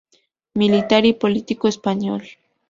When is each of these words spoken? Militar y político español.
Militar 0.55 1.05
y 1.05 1.13
político 1.13 1.67
español. 1.67 2.23